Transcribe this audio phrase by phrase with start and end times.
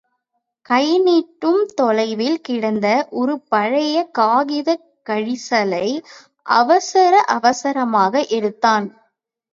[0.65, 2.87] கை நீட்டும் தொலைவில் கிடந்த
[3.11, 5.85] ஒரு பழைய காகிதக் கிழிசலை
[6.55, 8.87] அவசர அவசரமாக எடுத்தான்.